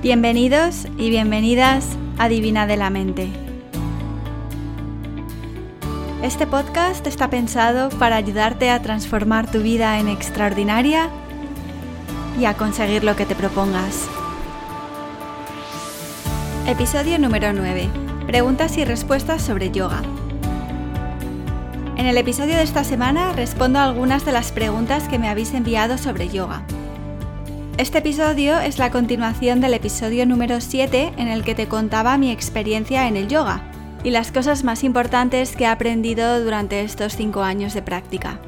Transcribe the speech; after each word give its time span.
Bienvenidos 0.00 0.86
y 0.96 1.10
bienvenidas 1.10 1.84
a 2.18 2.28
Divina 2.28 2.68
de 2.68 2.76
la 2.76 2.88
Mente. 2.88 3.28
Este 6.22 6.46
podcast 6.46 7.04
está 7.08 7.28
pensado 7.30 7.88
para 7.98 8.14
ayudarte 8.14 8.70
a 8.70 8.80
transformar 8.80 9.50
tu 9.50 9.58
vida 9.58 9.98
en 9.98 10.06
extraordinaria 10.06 11.10
y 12.38 12.44
a 12.44 12.54
conseguir 12.54 13.02
lo 13.02 13.16
que 13.16 13.26
te 13.26 13.34
propongas. 13.34 14.08
Episodio 16.68 17.18
número 17.18 17.52
9. 17.52 17.88
Preguntas 18.28 18.78
y 18.78 18.84
respuestas 18.84 19.42
sobre 19.42 19.72
yoga. 19.72 20.02
En 21.96 22.06
el 22.06 22.16
episodio 22.18 22.54
de 22.54 22.62
esta 22.62 22.84
semana 22.84 23.32
respondo 23.32 23.80
a 23.80 23.84
algunas 23.86 24.24
de 24.24 24.30
las 24.30 24.52
preguntas 24.52 25.08
que 25.08 25.18
me 25.18 25.28
habéis 25.28 25.54
enviado 25.54 25.98
sobre 25.98 26.28
yoga. 26.28 26.62
Este 27.78 27.98
episodio 27.98 28.58
es 28.58 28.80
la 28.80 28.90
continuación 28.90 29.60
del 29.60 29.72
episodio 29.72 30.26
número 30.26 30.60
7 30.60 31.12
en 31.16 31.28
el 31.28 31.44
que 31.44 31.54
te 31.54 31.68
contaba 31.68 32.18
mi 32.18 32.32
experiencia 32.32 33.06
en 33.06 33.16
el 33.16 33.28
yoga 33.28 33.70
y 34.02 34.10
las 34.10 34.32
cosas 34.32 34.64
más 34.64 34.82
importantes 34.82 35.54
que 35.54 35.62
he 35.62 35.68
aprendido 35.68 36.42
durante 36.42 36.80
estos 36.80 37.14
5 37.14 37.40
años 37.40 37.74
de 37.74 37.82
práctica. 37.82 38.40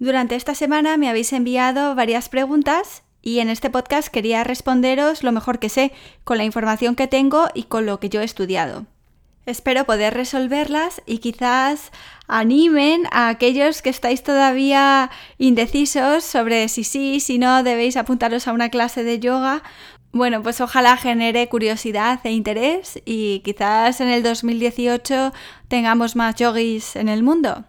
Durante 0.00 0.34
esta 0.34 0.56
semana 0.56 0.96
me 0.96 1.08
habéis 1.08 1.32
enviado 1.32 1.94
varias 1.94 2.28
preguntas 2.28 3.04
y 3.22 3.38
en 3.38 3.50
este 3.50 3.70
podcast 3.70 4.08
quería 4.08 4.42
responderos 4.42 5.22
lo 5.22 5.30
mejor 5.30 5.60
que 5.60 5.68
sé, 5.68 5.92
con 6.24 6.36
la 6.36 6.44
información 6.44 6.96
que 6.96 7.06
tengo 7.06 7.46
y 7.54 7.62
con 7.62 7.86
lo 7.86 8.00
que 8.00 8.08
yo 8.08 8.20
he 8.20 8.24
estudiado. 8.24 8.84
Espero 9.46 9.84
poder 9.84 10.12
resolverlas 10.12 11.00
y 11.06 11.18
quizás 11.18 11.92
animen 12.26 13.04
a 13.12 13.28
aquellos 13.28 13.80
que 13.80 13.90
estáis 13.90 14.24
todavía 14.24 15.08
indecisos 15.38 16.24
sobre 16.24 16.68
si 16.68 16.82
sí, 16.82 17.20
si 17.20 17.38
no 17.38 17.62
debéis 17.62 17.96
apuntaros 17.96 18.48
a 18.48 18.52
una 18.52 18.70
clase 18.70 19.04
de 19.04 19.20
yoga. 19.20 19.62
Bueno, 20.10 20.42
pues 20.42 20.60
ojalá 20.60 20.96
genere 20.96 21.48
curiosidad 21.48 22.18
e 22.24 22.32
interés 22.32 23.00
y 23.04 23.38
quizás 23.44 24.00
en 24.00 24.08
el 24.08 24.24
2018 24.24 25.32
tengamos 25.68 26.16
más 26.16 26.34
yogis 26.34 26.96
en 26.96 27.08
el 27.08 27.22
mundo. 27.22 27.66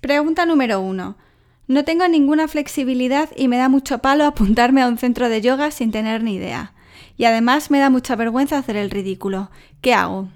Pregunta 0.00 0.46
número 0.46 0.80
uno. 0.80 1.16
No 1.66 1.84
tengo 1.84 2.06
ninguna 2.06 2.46
flexibilidad 2.46 3.28
y 3.36 3.48
me 3.48 3.56
da 3.56 3.68
mucho 3.68 3.98
palo 3.98 4.24
apuntarme 4.24 4.82
a 4.82 4.86
un 4.86 4.98
centro 4.98 5.28
de 5.28 5.40
yoga 5.40 5.72
sin 5.72 5.90
tener 5.90 6.22
ni 6.22 6.34
idea. 6.34 6.74
Y 7.16 7.24
además 7.24 7.72
me 7.72 7.80
da 7.80 7.90
mucha 7.90 8.14
vergüenza 8.14 8.56
hacer 8.56 8.76
el 8.76 8.90
ridículo. 8.90 9.50
¿Qué 9.80 9.94
hago? 9.94 10.28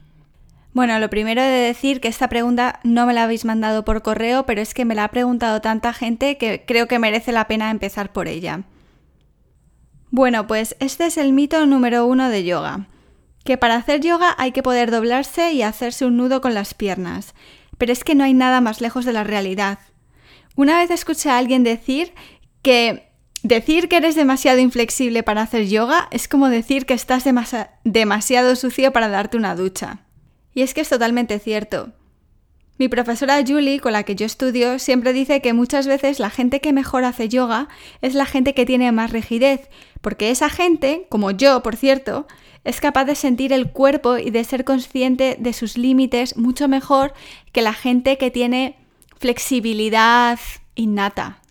Bueno, 0.75 0.99
lo 0.99 1.11
primero 1.11 1.43
de 1.43 1.49
decir 1.49 2.01
que 2.01 2.09
esta 2.09 2.29
pregunta 2.29 2.81
no 2.83 3.05
me 3.05 3.13
la 3.13 3.25
habéis 3.25 3.45
mandado 3.45 3.85
por 3.85 4.03
correo, 4.03 4.47
pero 4.47 4.63
es 4.63 4.73
que 4.73 4.87
me 4.87 4.95
la 4.95 5.05
ha 5.05 5.11
preguntado 5.11 5.61
tanta 5.61 5.93
gente 5.93 6.39
que 6.39 6.65
creo 6.67 6.89
que 6.89 6.99
merece 6.99 7.31
la 7.31 7.47
pena 7.47 7.71
empezar 7.71 8.13
por 8.13 8.27
ella. 8.27 8.63
Bueno, 10.11 10.47
pues 10.47 10.77
este 10.81 11.07
es 11.07 11.19
el 11.19 11.33
mito 11.33 11.65
número 11.67 12.07
uno 12.07 12.31
de 12.31 12.45
yoga, 12.45 12.87
que 13.45 13.59
para 13.59 13.77
hacer 13.77 14.01
yoga 14.01 14.35
hay 14.39 14.53
que 14.53 14.63
poder 14.63 14.91
doblarse 14.91 15.53
y 15.53 15.63
hacerse 15.63 16.07
un 16.07 16.17
nudo 16.17 16.41
con 16.41 16.55
las 16.55 16.73
piernas, 16.73 17.35
pero 17.77 17.93
es 17.93 18.03
que 18.03 18.15
no 18.15 18.25
hay 18.25 18.33
nada 18.33 18.63
más 18.63 18.81
lejos 18.81 19.05
de 19.05 19.13
la 19.13 19.25
realidad. 19.25 19.79
Una 20.57 20.79
vez 20.79 20.91
escuché 20.91 21.29
a 21.29 21.39
alguien 21.39 21.65
decir 21.65 22.15
que 22.63 23.11
decir 23.43 23.89
que 23.89 23.97
eres 23.97 24.15
demasiado 24.15 24.59
inflexible 24.59 25.23
para 25.23 25.43
hacer 25.43 25.67
yoga 25.67 26.09
es 26.13 26.29
como 26.29 26.49
decir 26.49 26.87
que 26.87 26.95
estás 26.95 27.25
demasiado 27.85 28.57
sucio 28.57 28.93
para 28.93 29.09
darte 29.09 29.37
una 29.37 29.55
ducha. 29.55 30.01
Y 30.55 30.63
es 30.63 30.75
que 30.75 30.83
es 30.83 30.89
totalmente 30.89 31.39
cierto. 31.39 31.93
Mi 32.79 32.89
profesora 32.89 33.43
Julie, 33.47 33.81
con 33.81 33.93
la 33.93 34.03
que 34.03 34.17
yo 34.17 34.27
estudio, 34.27 34.79
siempre 34.79 35.13
dice 35.13 35.41
que 35.41 35.53
muchas 35.53 35.87
veces 35.87 36.19
la 36.19 36.31
gente 36.31 36.61
que 36.61 36.73
mejor 36.73 37.05
hace 37.05 37.29
yoga 37.29 37.69
es 38.01 38.15
la 38.15 38.27
gente 38.27 38.55
que 38.55 38.67
tiene 38.67 38.91
más 38.93 39.13
rigidez, 39.13 39.69
porque 40.01 40.31
esa 40.31 40.49
gente, 40.49 41.07
como 41.09 41.31
yo, 41.31 41.63
por 41.63 41.77
cierto, 41.77 42.27
es 42.65 42.81
capaz 42.81 43.05
de 43.05 43.15
sentir 43.15 43.53
el 43.53 43.71
cuerpo 43.71 44.19
y 44.19 44.31
de 44.31 44.45
ser 44.45 44.65
consciente 44.65 45.37
de 45.39 45.53
sus 45.53 45.77
límites 45.77 46.37
mucho 46.37 46.67
mejor 46.67 47.13
que 47.53 47.63
la 47.63 47.75
gente 47.75 48.19
que 48.19 48.31
tiene 48.31 48.77
flexibilidad 49.19 50.39
innata. 50.75 51.42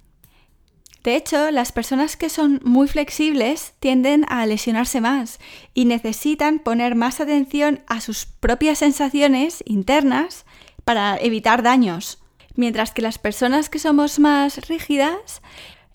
De 1.03 1.15
hecho, 1.15 1.49
las 1.49 1.71
personas 1.71 2.15
que 2.15 2.29
son 2.29 2.59
muy 2.63 2.87
flexibles 2.87 3.73
tienden 3.79 4.25
a 4.29 4.45
lesionarse 4.45 5.01
más 5.01 5.39
y 5.73 5.85
necesitan 5.85 6.59
poner 6.59 6.93
más 6.95 7.19
atención 7.19 7.81
a 7.87 8.01
sus 8.01 8.25
propias 8.25 8.79
sensaciones 8.79 9.63
internas 9.65 10.45
para 10.85 11.17
evitar 11.17 11.63
daños. 11.63 12.19
Mientras 12.55 12.91
que 12.91 13.01
las 13.01 13.17
personas 13.17 13.69
que 13.69 13.79
somos 13.79 14.19
más 14.19 14.67
rígidas, 14.67 15.41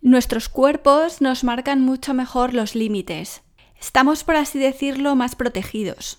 nuestros 0.01 0.49
cuerpos 0.49 1.21
nos 1.21 1.45
marcan 1.45 1.83
mucho 1.83 2.13
mejor 2.13 2.53
los 2.53 2.75
límites. 2.75 3.43
Estamos, 3.81 4.25
por 4.25 4.37
así 4.37 4.59
decirlo, 4.59 5.15
más 5.15 5.37
protegidos. 5.37 6.19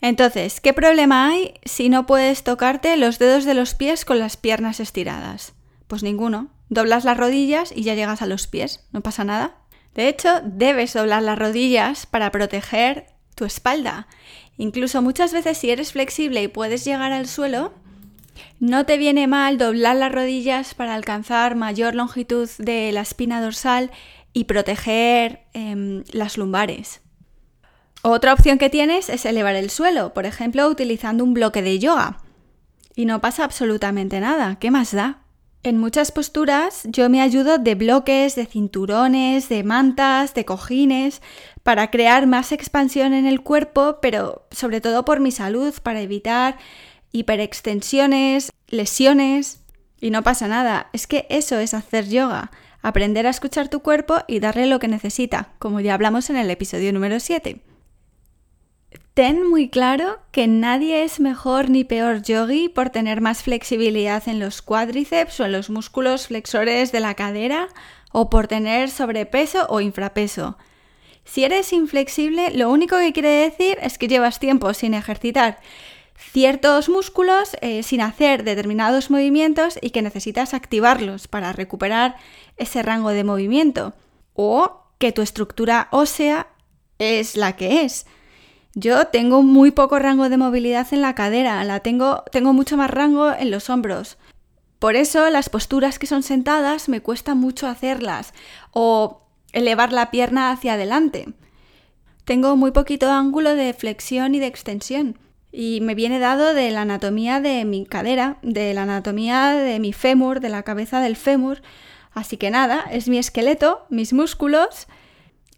Entonces, 0.00 0.60
¿qué 0.60 0.72
problema 0.72 1.28
hay 1.28 1.54
si 1.64 1.88
no 1.88 2.06
puedes 2.06 2.42
tocarte 2.42 2.96
los 2.96 3.18
dedos 3.18 3.44
de 3.44 3.54
los 3.54 3.74
pies 3.74 4.04
con 4.04 4.18
las 4.18 4.36
piernas 4.36 4.80
estiradas? 4.80 5.54
Pues 5.86 6.02
ninguno. 6.02 6.53
Doblas 6.68 7.04
las 7.04 7.16
rodillas 7.16 7.72
y 7.74 7.82
ya 7.82 7.94
llegas 7.94 8.22
a 8.22 8.26
los 8.26 8.46
pies, 8.46 8.86
no 8.92 9.00
pasa 9.00 9.24
nada. 9.24 9.58
De 9.94 10.08
hecho, 10.08 10.40
debes 10.42 10.92
doblar 10.92 11.22
las 11.22 11.38
rodillas 11.38 12.06
para 12.06 12.30
proteger 12.30 13.06
tu 13.34 13.44
espalda. 13.44 14.08
Incluso 14.56 15.02
muchas 15.02 15.32
veces 15.32 15.58
si 15.58 15.70
eres 15.70 15.92
flexible 15.92 16.42
y 16.42 16.48
puedes 16.48 16.84
llegar 16.84 17.12
al 17.12 17.26
suelo, 17.26 17.72
no 18.58 18.86
te 18.86 18.98
viene 18.98 19.26
mal 19.26 19.58
doblar 19.58 19.96
las 19.96 20.12
rodillas 20.12 20.74
para 20.74 20.94
alcanzar 20.94 21.54
mayor 21.54 21.94
longitud 21.94 22.48
de 22.58 22.92
la 22.92 23.02
espina 23.02 23.40
dorsal 23.40 23.90
y 24.32 24.44
proteger 24.44 25.42
em, 25.52 26.04
las 26.12 26.36
lumbares. 26.38 27.00
Otra 28.02 28.32
opción 28.32 28.58
que 28.58 28.70
tienes 28.70 29.08
es 29.08 29.24
elevar 29.24 29.54
el 29.54 29.70
suelo, 29.70 30.12
por 30.12 30.26
ejemplo, 30.26 30.68
utilizando 30.68 31.24
un 31.24 31.34
bloque 31.34 31.62
de 31.62 31.78
yoga. 31.78 32.18
Y 32.94 33.06
no 33.06 33.20
pasa 33.20 33.44
absolutamente 33.44 34.20
nada. 34.20 34.58
¿Qué 34.58 34.70
más 34.70 34.92
da? 34.92 35.23
En 35.64 35.78
muchas 35.78 36.12
posturas 36.12 36.82
yo 36.84 37.08
me 37.08 37.22
ayudo 37.22 37.56
de 37.56 37.74
bloques, 37.74 38.34
de 38.34 38.44
cinturones, 38.44 39.48
de 39.48 39.64
mantas, 39.64 40.34
de 40.34 40.44
cojines, 40.44 41.22
para 41.62 41.90
crear 41.90 42.26
más 42.26 42.52
expansión 42.52 43.14
en 43.14 43.24
el 43.24 43.40
cuerpo, 43.40 43.96
pero 44.02 44.46
sobre 44.50 44.82
todo 44.82 45.06
por 45.06 45.20
mi 45.20 45.30
salud, 45.30 45.72
para 45.82 46.02
evitar 46.02 46.58
hiperextensiones, 47.12 48.52
lesiones. 48.68 49.62
Y 50.02 50.10
no 50.10 50.22
pasa 50.22 50.48
nada, 50.48 50.90
es 50.92 51.06
que 51.06 51.26
eso 51.30 51.58
es 51.58 51.72
hacer 51.72 52.10
yoga, 52.10 52.50
aprender 52.82 53.26
a 53.26 53.30
escuchar 53.30 53.70
tu 53.70 53.80
cuerpo 53.80 54.18
y 54.28 54.40
darle 54.40 54.66
lo 54.66 54.78
que 54.78 54.88
necesita, 54.88 55.54
como 55.58 55.80
ya 55.80 55.94
hablamos 55.94 56.28
en 56.28 56.36
el 56.36 56.50
episodio 56.50 56.92
número 56.92 57.20
7. 57.20 57.62
Ten 59.14 59.48
muy 59.48 59.68
claro 59.68 60.18
que 60.32 60.48
nadie 60.48 61.04
es 61.04 61.20
mejor 61.20 61.70
ni 61.70 61.84
peor 61.84 62.22
yogi 62.22 62.68
por 62.68 62.90
tener 62.90 63.20
más 63.20 63.44
flexibilidad 63.44 64.26
en 64.26 64.40
los 64.40 64.60
cuádriceps 64.60 65.38
o 65.38 65.44
en 65.44 65.52
los 65.52 65.70
músculos 65.70 66.26
flexores 66.26 66.90
de 66.90 66.98
la 66.98 67.14
cadera 67.14 67.68
o 68.10 68.28
por 68.28 68.48
tener 68.48 68.90
sobrepeso 68.90 69.66
o 69.68 69.80
infrapeso. 69.80 70.58
Si 71.24 71.44
eres 71.44 71.72
inflexible, 71.72 72.50
lo 72.56 72.72
único 72.72 72.98
que 72.98 73.12
quiere 73.12 73.28
decir 73.28 73.78
es 73.82 73.98
que 73.98 74.08
llevas 74.08 74.40
tiempo 74.40 74.74
sin 74.74 74.94
ejercitar 74.94 75.60
ciertos 76.16 76.88
músculos, 76.88 77.56
eh, 77.60 77.84
sin 77.84 78.00
hacer 78.00 78.42
determinados 78.42 79.12
movimientos 79.12 79.78
y 79.80 79.90
que 79.90 80.02
necesitas 80.02 80.54
activarlos 80.54 81.28
para 81.28 81.52
recuperar 81.52 82.16
ese 82.56 82.82
rango 82.82 83.10
de 83.10 83.22
movimiento. 83.22 83.94
O 84.32 84.88
que 84.98 85.12
tu 85.12 85.22
estructura 85.22 85.86
ósea 85.92 86.48
es 86.98 87.36
la 87.36 87.54
que 87.54 87.82
es. 87.82 88.06
Yo 88.74 89.06
tengo 89.06 89.42
muy 89.42 89.70
poco 89.70 89.98
rango 89.98 90.28
de 90.28 90.36
movilidad 90.36 90.86
en 90.92 91.00
la 91.00 91.14
cadera, 91.14 91.62
la 91.64 91.80
tengo, 91.80 92.24
tengo 92.32 92.52
mucho 92.52 92.76
más 92.76 92.90
rango 92.90 93.32
en 93.32 93.50
los 93.50 93.70
hombros. 93.70 94.18
Por 94.80 94.96
eso 94.96 95.30
las 95.30 95.48
posturas 95.48 95.98
que 95.98 96.08
son 96.08 96.22
sentadas 96.22 96.88
me 96.88 97.00
cuesta 97.00 97.34
mucho 97.34 97.68
hacerlas 97.68 98.34
o 98.72 99.22
elevar 99.52 99.92
la 99.92 100.10
pierna 100.10 100.50
hacia 100.50 100.74
adelante. 100.74 101.28
Tengo 102.24 102.56
muy 102.56 102.72
poquito 102.72 103.10
ángulo 103.10 103.54
de 103.54 103.72
flexión 103.74 104.34
y 104.34 104.40
de 104.40 104.46
extensión 104.46 105.18
y 105.52 105.80
me 105.80 105.94
viene 105.94 106.18
dado 106.18 106.52
de 106.52 106.72
la 106.72 106.82
anatomía 106.82 107.40
de 107.40 107.64
mi 107.64 107.86
cadera, 107.86 108.38
de 108.42 108.74
la 108.74 108.82
anatomía 108.82 109.52
de 109.52 109.78
mi 109.78 109.92
fémur, 109.92 110.40
de 110.40 110.48
la 110.48 110.64
cabeza 110.64 111.00
del 111.00 111.14
fémur. 111.14 111.62
Así 112.12 112.36
que 112.36 112.50
nada, 112.50 112.84
es 112.90 113.08
mi 113.08 113.18
esqueleto, 113.18 113.86
mis 113.88 114.12
músculos 114.12 114.88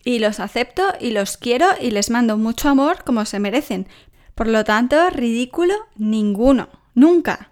y 0.06 0.20
los 0.20 0.38
acepto 0.38 0.94
y 1.00 1.10
los 1.10 1.36
quiero 1.36 1.66
y 1.80 1.90
les 1.90 2.10
mando 2.10 2.38
mucho 2.38 2.68
amor 2.68 3.02
como 3.02 3.24
se 3.24 3.40
merecen. 3.40 3.88
Por 4.36 4.46
lo 4.46 4.62
tanto, 4.62 5.10
ridículo 5.10 5.74
ninguno, 5.96 6.68
nunca. 6.94 7.50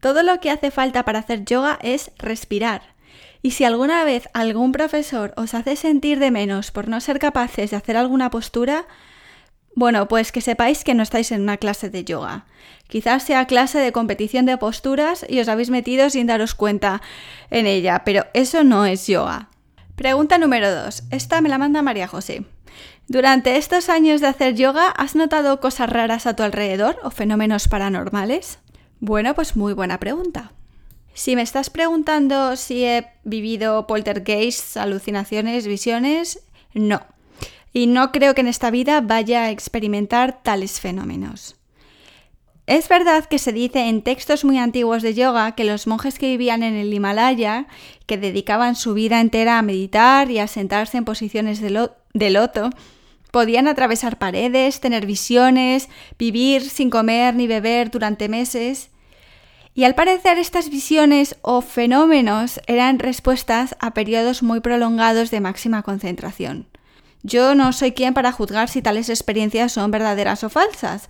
Todo 0.00 0.22
lo 0.22 0.40
que 0.40 0.50
hace 0.50 0.70
falta 0.70 1.04
para 1.04 1.18
hacer 1.18 1.44
yoga 1.44 1.78
es 1.82 2.10
respirar. 2.16 2.94
Y 3.42 3.50
si 3.50 3.64
alguna 3.64 4.02
vez 4.02 4.30
algún 4.32 4.72
profesor 4.72 5.34
os 5.36 5.52
hace 5.52 5.76
sentir 5.76 6.20
de 6.20 6.30
menos 6.30 6.70
por 6.70 6.88
no 6.88 7.02
ser 7.02 7.18
capaces 7.18 7.70
de 7.70 7.76
hacer 7.76 7.98
alguna 7.98 8.30
postura, 8.30 8.86
bueno, 9.74 10.08
pues 10.08 10.32
que 10.32 10.40
sepáis 10.40 10.84
que 10.84 10.94
no 10.94 11.02
estáis 11.02 11.32
en 11.32 11.42
una 11.42 11.58
clase 11.58 11.90
de 11.90 12.02
yoga. 12.02 12.46
Quizás 12.88 13.24
sea 13.24 13.46
clase 13.46 13.78
de 13.78 13.92
competición 13.92 14.46
de 14.46 14.56
posturas 14.56 15.26
y 15.28 15.38
os 15.40 15.48
habéis 15.48 15.68
metido 15.68 16.08
sin 16.08 16.26
daros 16.26 16.54
cuenta 16.54 17.02
en 17.50 17.66
ella, 17.66 18.04
pero 18.06 18.24
eso 18.32 18.64
no 18.64 18.86
es 18.86 19.06
yoga. 19.06 19.50
Pregunta 19.96 20.38
número 20.38 20.74
2. 20.74 21.04
Esta 21.10 21.40
me 21.42 21.50
la 21.50 21.58
manda 21.58 21.82
María 21.82 22.08
José. 22.08 22.44
Durante 23.08 23.56
estos 23.56 23.90
años 23.90 24.20
de 24.22 24.26
hacer 24.26 24.54
yoga, 24.54 24.88
¿has 24.88 25.14
notado 25.14 25.60
cosas 25.60 25.90
raras 25.90 26.26
a 26.26 26.34
tu 26.34 26.42
alrededor 26.42 26.98
o 27.02 27.10
fenómenos 27.10 27.68
paranormales? 27.68 28.58
Bueno, 29.00 29.34
pues 29.34 29.54
muy 29.54 29.74
buena 29.74 29.98
pregunta. 29.98 30.52
Si 31.12 31.36
me 31.36 31.42
estás 31.42 31.68
preguntando 31.68 32.56
si 32.56 32.84
he 32.84 33.06
vivido 33.24 33.86
poltergeists, 33.86 34.78
alucinaciones, 34.78 35.66
visiones, 35.66 36.42
no. 36.72 37.02
Y 37.74 37.86
no 37.86 38.12
creo 38.12 38.34
que 38.34 38.40
en 38.40 38.48
esta 38.48 38.70
vida 38.70 39.02
vaya 39.02 39.44
a 39.44 39.50
experimentar 39.50 40.42
tales 40.42 40.80
fenómenos. 40.80 41.56
Es 42.66 42.88
verdad 42.88 43.24
que 43.24 43.38
se 43.38 43.52
dice 43.52 43.88
en 43.88 44.02
textos 44.02 44.44
muy 44.44 44.56
antiguos 44.58 45.02
de 45.02 45.14
yoga 45.14 45.52
que 45.52 45.64
los 45.64 45.88
monjes 45.88 46.18
que 46.18 46.28
vivían 46.28 46.62
en 46.62 46.74
el 46.74 46.94
Himalaya, 46.94 47.66
que 48.06 48.18
dedicaban 48.18 48.76
su 48.76 48.94
vida 48.94 49.20
entera 49.20 49.58
a 49.58 49.62
meditar 49.62 50.30
y 50.30 50.38
a 50.38 50.46
sentarse 50.46 50.96
en 50.96 51.04
posiciones 51.04 51.60
de, 51.60 52.30
loto, 52.30 52.70
podían 53.32 53.66
atravesar 53.66 54.18
paredes, 54.18 54.80
tener 54.80 55.06
visiones, 55.06 55.88
vivir 56.18 56.62
sin 56.70 56.88
comer 56.88 57.34
ni 57.34 57.48
beber 57.48 57.90
durante 57.90 58.28
meses. 58.28 58.90
Y 59.74 59.82
al 59.82 59.96
parecer 59.96 60.38
estas 60.38 60.70
visiones 60.70 61.36
o 61.42 61.62
fenómenos 61.62 62.60
eran 62.68 63.00
respuestas 63.00 63.74
a 63.80 63.92
periodos 63.92 64.44
muy 64.44 64.60
prolongados 64.60 65.32
de 65.32 65.40
máxima 65.40 65.82
concentración. 65.82 66.68
Yo 67.24 67.56
no 67.56 67.72
soy 67.72 67.92
quien 67.92 68.14
para 68.14 68.32
juzgar 68.32 68.68
si 68.68 68.82
tales 68.82 69.08
experiencias 69.08 69.72
son 69.72 69.90
verdaderas 69.90 70.44
o 70.44 70.50
falsas. 70.50 71.08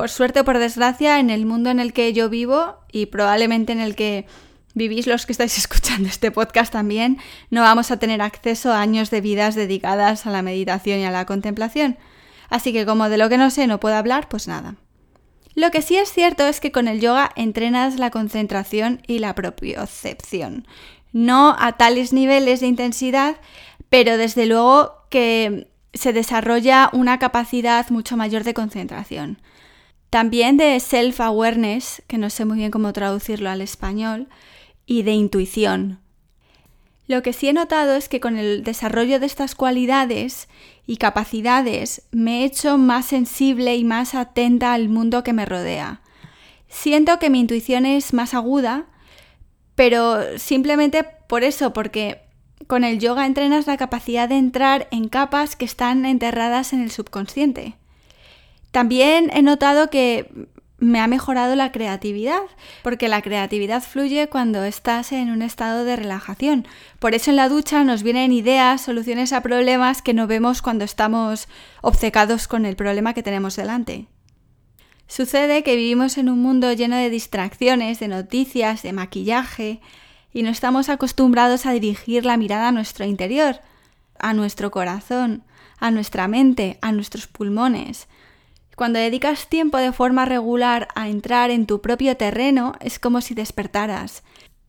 Por 0.00 0.08
suerte 0.08 0.40
o 0.40 0.44
por 0.46 0.58
desgracia, 0.58 1.18
en 1.18 1.28
el 1.28 1.44
mundo 1.44 1.68
en 1.68 1.78
el 1.78 1.92
que 1.92 2.14
yo 2.14 2.30
vivo 2.30 2.78
y 2.90 3.04
probablemente 3.04 3.72
en 3.72 3.80
el 3.80 3.94
que 3.94 4.24
vivís 4.72 5.06
los 5.06 5.26
que 5.26 5.32
estáis 5.32 5.58
escuchando 5.58 6.08
este 6.08 6.30
podcast 6.30 6.72
también, 6.72 7.18
no 7.50 7.60
vamos 7.60 7.90
a 7.90 7.98
tener 7.98 8.22
acceso 8.22 8.72
a 8.72 8.80
años 8.80 9.10
de 9.10 9.20
vidas 9.20 9.54
dedicadas 9.54 10.24
a 10.24 10.30
la 10.30 10.40
meditación 10.40 11.00
y 11.00 11.04
a 11.04 11.10
la 11.10 11.26
contemplación. 11.26 11.98
Así 12.48 12.72
que 12.72 12.86
como 12.86 13.10
de 13.10 13.18
lo 13.18 13.28
que 13.28 13.36
no 13.36 13.50
sé 13.50 13.66
no 13.66 13.78
puedo 13.78 13.94
hablar, 13.94 14.30
pues 14.30 14.48
nada. 14.48 14.76
Lo 15.54 15.70
que 15.70 15.82
sí 15.82 15.98
es 15.98 16.10
cierto 16.10 16.46
es 16.46 16.60
que 16.60 16.72
con 16.72 16.88
el 16.88 17.02
yoga 17.02 17.30
entrenas 17.36 17.98
la 17.98 18.08
concentración 18.08 19.02
y 19.06 19.18
la 19.18 19.34
propiocepción. 19.34 20.66
No 21.12 21.54
a 21.58 21.72
tales 21.72 22.14
niveles 22.14 22.60
de 22.60 22.68
intensidad, 22.68 23.36
pero 23.90 24.16
desde 24.16 24.46
luego 24.46 24.94
que 25.10 25.68
se 25.92 26.14
desarrolla 26.14 26.88
una 26.94 27.18
capacidad 27.18 27.90
mucho 27.90 28.16
mayor 28.16 28.44
de 28.44 28.54
concentración. 28.54 29.36
También 30.10 30.56
de 30.56 30.76
self-awareness, 30.80 32.02
que 32.08 32.18
no 32.18 32.30
sé 32.30 32.44
muy 32.44 32.58
bien 32.58 32.72
cómo 32.72 32.92
traducirlo 32.92 33.48
al 33.48 33.60
español, 33.60 34.28
y 34.84 35.04
de 35.04 35.12
intuición. 35.12 36.00
Lo 37.06 37.22
que 37.22 37.32
sí 37.32 37.48
he 37.48 37.52
notado 37.52 37.94
es 37.94 38.08
que 38.08 38.20
con 38.20 38.36
el 38.36 38.64
desarrollo 38.64 39.20
de 39.20 39.26
estas 39.26 39.54
cualidades 39.54 40.48
y 40.86 40.96
capacidades 40.96 42.02
me 42.10 42.40
he 42.40 42.44
hecho 42.44 42.76
más 42.76 43.06
sensible 43.06 43.76
y 43.76 43.84
más 43.84 44.14
atenta 44.14 44.72
al 44.74 44.88
mundo 44.88 45.22
que 45.22 45.32
me 45.32 45.46
rodea. 45.46 46.02
Siento 46.68 47.18
que 47.18 47.30
mi 47.30 47.40
intuición 47.40 47.86
es 47.86 48.12
más 48.12 48.34
aguda, 48.34 48.86
pero 49.74 50.38
simplemente 50.38 51.04
por 51.28 51.42
eso, 51.42 51.72
porque 51.72 52.22
con 52.66 52.84
el 52.84 53.00
yoga 53.00 53.26
entrenas 53.26 53.66
la 53.66 53.76
capacidad 53.76 54.28
de 54.28 54.36
entrar 54.36 54.86
en 54.90 55.08
capas 55.08 55.56
que 55.56 55.64
están 55.64 56.04
enterradas 56.06 56.72
en 56.72 56.80
el 56.80 56.90
subconsciente. 56.92 57.76
También 58.70 59.30
he 59.34 59.42
notado 59.42 59.90
que 59.90 60.48
me 60.80 60.98
ha 61.00 61.06
mejorado 61.06 61.54
la 61.56 61.72
creatividad, 61.72 62.40
porque 62.82 63.08
la 63.08 63.20
creatividad 63.20 63.82
fluye 63.82 64.28
cuando 64.28 64.64
estás 64.64 65.12
en 65.12 65.30
un 65.30 65.42
estado 65.42 65.84
de 65.84 65.96
relajación. 65.96 66.66
Por 66.98 67.14
eso 67.14 67.30
en 67.30 67.36
la 67.36 67.50
ducha 67.50 67.84
nos 67.84 68.02
vienen 68.02 68.32
ideas, 68.32 68.80
soluciones 68.80 69.32
a 69.32 69.42
problemas 69.42 70.00
que 70.00 70.14
no 70.14 70.26
vemos 70.26 70.62
cuando 70.62 70.84
estamos 70.84 71.48
obcecados 71.82 72.48
con 72.48 72.64
el 72.64 72.76
problema 72.76 73.12
que 73.12 73.22
tenemos 73.22 73.56
delante. 73.56 74.06
Sucede 75.06 75.62
que 75.62 75.76
vivimos 75.76 76.16
en 76.16 76.30
un 76.30 76.40
mundo 76.40 76.72
lleno 76.72 76.96
de 76.96 77.10
distracciones, 77.10 78.00
de 78.00 78.08
noticias, 78.08 78.82
de 78.82 78.92
maquillaje, 78.92 79.80
y 80.32 80.42
no 80.42 80.50
estamos 80.50 80.88
acostumbrados 80.88 81.66
a 81.66 81.72
dirigir 81.72 82.24
la 82.24 82.36
mirada 82.36 82.68
a 82.68 82.72
nuestro 82.72 83.04
interior, 83.04 83.60
a 84.18 84.32
nuestro 84.32 84.70
corazón, 84.70 85.42
a 85.78 85.90
nuestra 85.90 86.28
mente, 86.28 86.78
a 86.80 86.92
nuestros 86.92 87.26
pulmones. 87.26 88.06
Cuando 88.80 88.98
dedicas 88.98 89.46
tiempo 89.46 89.76
de 89.76 89.92
forma 89.92 90.24
regular 90.24 90.88
a 90.94 91.10
entrar 91.10 91.50
en 91.50 91.66
tu 91.66 91.82
propio 91.82 92.16
terreno, 92.16 92.72
es 92.80 92.98
como 92.98 93.20
si 93.20 93.34
despertaras. 93.34 94.22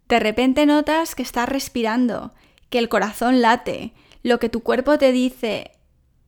De 0.09 0.19
repente 0.19 0.65
notas 0.65 1.15
que 1.15 1.23
estás 1.23 1.47
respirando, 1.47 2.33
que 2.69 2.79
el 2.79 2.89
corazón 2.89 3.41
late, 3.41 3.93
lo 4.21 4.37
que 4.37 4.49
tu 4.49 4.63
cuerpo 4.63 4.97
te 4.97 5.13
dice 5.13 5.71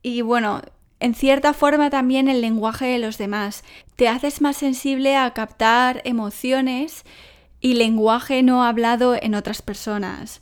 y 0.00 0.22
bueno, 0.22 0.62
en 0.98 1.14
cierta 1.14 1.52
forma 1.52 1.90
también 1.90 2.28
el 2.28 2.40
lenguaje 2.40 2.86
de 2.86 2.98
los 2.98 3.18
demás. 3.18 3.64
Te 3.96 4.08
haces 4.08 4.40
más 4.40 4.56
sensible 4.56 5.14
a 5.16 5.34
captar 5.34 6.00
emociones 6.06 7.04
y 7.60 7.74
lenguaje 7.74 8.42
no 8.42 8.64
hablado 8.64 9.14
en 9.14 9.34
otras 9.34 9.60
personas. 9.60 10.40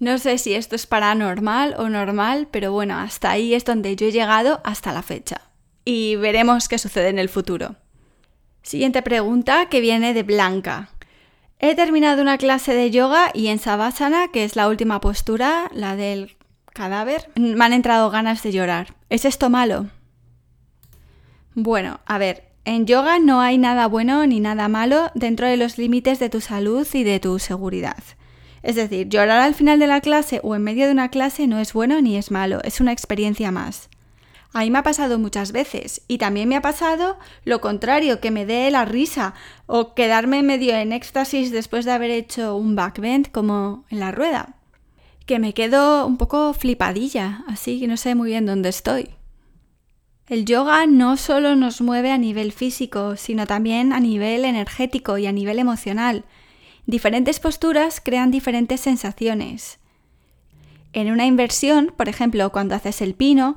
No 0.00 0.16
sé 0.16 0.38
si 0.38 0.54
esto 0.54 0.76
es 0.76 0.86
paranormal 0.86 1.74
o 1.76 1.90
normal, 1.90 2.48
pero 2.50 2.72
bueno, 2.72 2.96
hasta 2.96 3.32
ahí 3.32 3.52
es 3.52 3.66
donde 3.66 3.96
yo 3.96 4.06
he 4.06 4.12
llegado 4.12 4.62
hasta 4.64 4.94
la 4.94 5.02
fecha. 5.02 5.42
Y 5.84 6.16
veremos 6.16 6.68
qué 6.68 6.78
sucede 6.78 7.08
en 7.08 7.18
el 7.18 7.28
futuro. 7.28 7.76
Siguiente 8.62 9.02
pregunta 9.02 9.66
que 9.68 9.80
viene 9.80 10.14
de 10.14 10.22
Blanca. 10.22 10.90
He 11.58 11.74
terminado 11.74 12.22
una 12.22 12.38
clase 12.38 12.74
de 12.74 12.90
yoga 12.90 13.30
y 13.34 13.48
en 13.48 13.58
Savasana, 13.58 14.28
que 14.28 14.44
es 14.44 14.56
la 14.56 14.68
última 14.68 15.00
postura, 15.00 15.70
la 15.74 15.96
del 15.96 16.36
cadáver, 16.72 17.30
me 17.36 17.64
han 17.64 17.72
entrado 17.72 18.10
ganas 18.10 18.42
de 18.42 18.52
llorar. 18.52 18.94
¿Es 19.08 19.24
esto 19.24 19.48
malo? 19.48 19.86
Bueno, 21.54 22.00
a 22.04 22.18
ver, 22.18 22.50
en 22.64 22.86
yoga 22.86 23.18
no 23.18 23.40
hay 23.40 23.58
nada 23.58 23.86
bueno 23.86 24.26
ni 24.26 24.40
nada 24.40 24.68
malo 24.68 25.10
dentro 25.14 25.46
de 25.46 25.56
los 25.56 25.78
límites 25.78 26.18
de 26.18 26.30
tu 26.30 26.40
salud 26.40 26.86
y 26.92 27.04
de 27.04 27.20
tu 27.20 27.38
seguridad. 27.38 28.02
Es 28.62 28.76
decir, 28.76 29.08
llorar 29.08 29.40
al 29.40 29.54
final 29.54 29.78
de 29.78 29.86
la 29.86 30.00
clase 30.00 30.40
o 30.42 30.56
en 30.56 30.62
medio 30.62 30.86
de 30.86 30.92
una 30.92 31.10
clase 31.10 31.46
no 31.46 31.58
es 31.58 31.74
bueno 31.74 32.00
ni 32.00 32.16
es 32.16 32.30
malo, 32.30 32.60
es 32.64 32.80
una 32.80 32.92
experiencia 32.92 33.50
más. 33.50 33.88
A 34.54 34.60
mí 34.60 34.70
me 34.70 34.78
ha 34.78 34.84
pasado 34.84 35.18
muchas 35.18 35.50
veces 35.50 36.02
y 36.06 36.18
también 36.18 36.48
me 36.48 36.54
ha 36.54 36.62
pasado 36.62 37.18
lo 37.44 37.60
contrario, 37.60 38.20
que 38.20 38.30
me 38.30 38.46
dé 38.46 38.70
la 38.70 38.84
risa 38.84 39.34
o 39.66 39.94
quedarme 39.94 40.44
medio 40.44 40.76
en 40.76 40.92
éxtasis 40.92 41.50
después 41.50 41.84
de 41.84 41.90
haber 41.90 42.12
hecho 42.12 42.54
un 42.54 42.76
backbend 42.76 43.32
como 43.32 43.84
en 43.90 43.98
la 43.98 44.12
rueda. 44.12 44.54
Que 45.26 45.40
me 45.40 45.54
quedo 45.54 46.06
un 46.06 46.18
poco 46.18 46.54
flipadilla, 46.54 47.42
así 47.48 47.80
que 47.80 47.88
no 47.88 47.96
sé 47.96 48.14
muy 48.14 48.30
bien 48.30 48.46
dónde 48.46 48.68
estoy. 48.68 49.10
El 50.28 50.44
yoga 50.44 50.86
no 50.86 51.16
solo 51.16 51.56
nos 51.56 51.80
mueve 51.80 52.12
a 52.12 52.18
nivel 52.18 52.52
físico, 52.52 53.16
sino 53.16 53.48
también 53.48 53.92
a 53.92 53.98
nivel 53.98 54.44
energético 54.44 55.18
y 55.18 55.26
a 55.26 55.32
nivel 55.32 55.58
emocional. 55.58 56.24
Diferentes 56.86 57.40
posturas 57.40 58.00
crean 58.00 58.30
diferentes 58.30 58.80
sensaciones. 58.80 59.80
En 60.92 61.10
una 61.10 61.26
inversión, 61.26 61.92
por 61.96 62.08
ejemplo, 62.08 62.52
cuando 62.52 62.76
haces 62.76 63.02
el 63.02 63.14
pino, 63.14 63.56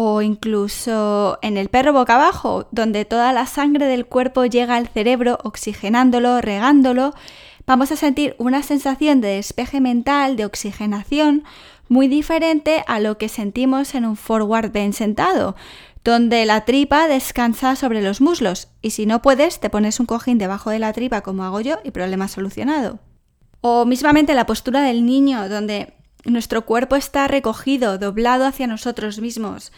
o 0.00 0.22
incluso 0.22 1.40
en 1.42 1.56
el 1.56 1.70
perro 1.70 1.92
boca 1.92 2.14
abajo, 2.14 2.68
donde 2.70 3.04
toda 3.04 3.32
la 3.32 3.46
sangre 3.46 3.86
del 3.86 4.06
cuerpo 4.06 4.44
llega 4.44 4.76
al 4.76 4.86
cerebro 4.86 5.40
oxigenándolo, 5.42 6.40
regándolo, 6.40 7.14
vamos 7.66 7.90
a 7.90 7.96
sentir 7.96 8.36
una 8.38 8.62
sensación 8.62 9.20
de 9.20 9.30
despeje 9.30 9.80
mental, 9.80 10.36
de 10.36 10.44
oxigenación, 10.44 11.42
muy 11.88 12.06
diferente 12.06 12.84
a 12.86 13.00
lo 13.00 13.18
que 13.18 13.28
sentimos 13.28 13.96
en 13.96 14.04
un 14.04 14.14
forward 14.14 14.70
bend 14.70 14.94
sentado, 14.94 15.56
donde 16.04 16.46
la 16.46 16.64
tripa 16.64 17.08
descansa 17.08 17.74
sobre 17.74 18.00
los 18.00 18.20
muslos 18.20 18.68
y 18.80 18.90
si 18.90 19.04
no 19.04 19.20
puedes 19.20 19.58
te 19.58 19.68
pones 19.68 19.98
un 19.98 20.06
cojín 20.06 20.38
debajo 20.38 20.70
de 20.70 20.78
la 20.78 20.92
tripa 20.92 21.22
como 21.22 21.42
hago 21.42 21.60
yo 21.60 21.78
y 21.82 21.90
problema 21.90 22.28
solucionado. 22.28 23.00
O 23.62 23.84
mismamente 23.84 24.34
la 24.34 24.46
postura 24.46 24.80
del 24.82 25.04
niño 25.04 25.48
donde 25.48 25.97
nuestro 26.24 26.64
cuerpo 26.64 26.96
está 26.96 27.28
recogido, 27.28 27.98
doblado 27.98 28.46
hacia 28.46 28.66
nosotros 28.66 29.20
mismos. 29.20 29.72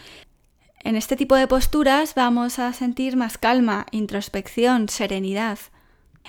En 0.82 0.96
este 0.96 1.16
tipo 1.16 1.36
de 1.36 1.46
posturas 1.46 2.14
vamos 2.14 2.58
a 2.58 2.72
sentir 2.72 3.16
más 3.16 3.36
calma, 3.36 3.86
introspección, 3.90 4.88
serenidad. 4.88 5.58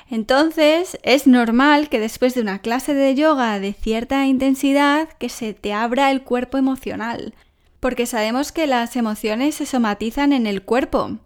Entonces 0.09 0.97
es 1.03 1.27
normal 1.27 1.89
que 1.89 1.99
después 1.99 2.35
de 2.35 2.41
una 2.41 2.59
clase 2.59 2.93
de 2.93 3.15
yoga 3.15 3.59
de 3.59 3.73
cierta 3.73 4.25
intensidad 4.25 5.09
que 5.09 5.29
se 5.29 5.53
te 5.53 5.73
abra 5.73 6.11
el 6.11 6.23
cuerpo 6.23 6.57
emocional, 6.57 7.33
porque 7.79 8.05
sabemos 8.05 8.51
que 8.51 8.67
las 8.67 8.95
emociones 8.95 9.55
se 9.55 9.65
somatizan 9.65 10.33
en 10.33 10.47
el 10.47 10.63
cuerpo. 10.63 11.17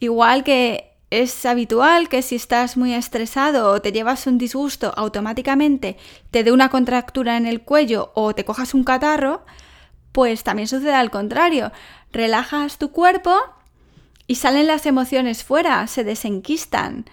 Igual 0.00 0.42
que 0.42 0.95
es 1.10 1.46
habitual 1.46 2.08
que 2.08 2.22
si 2.22 2.34
estás 2.34 2.76
muy 2.76 2.92
estresado 2.92 3.70
o 3.70 3.80
te 3.80 3.92
llevas 3.92 4.26
un 4.26 4.38
disgusto, 4.38 4.92
automáticamente 4.96 5.96
te 6.30 6.42
dé 6.42 6.50
una 6.50 6.68
contractura 6.68 7.36
en 7.36 7.46
el 7.46 7.62
cuello 7.62 8.10
o 8.14 8.34
te 8.34 8.44
cojas 8.44 8.74
un 8.74 8.82
catarro, 8.82 9.44
pues 10.12 10.42
también 10.42 10.66
sucede 10.66 10.94
al 10.94 11.10
contrario. 11.10 11.70
Relajas 12.10 12.78
tu 12.78 12.90
cuerpo 12.90 13.36
y 14.26 14.36
salen 14.36 14.66
las 14.66 14.86
emociones 14.86 15.44
fuera, 15.44 15.86
se 15.86 16.02
desenquistan. 16.02 17.04